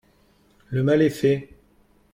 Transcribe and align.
Le 0.71 0.81
mal 0.81 1.03
est 1.03 1.11
fait 1.11 1.49